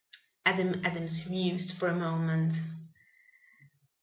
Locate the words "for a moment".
1.73-2.53